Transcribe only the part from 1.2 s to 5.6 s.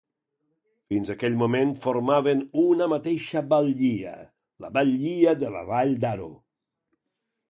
moment formaven una mateixa batllia, la batllia de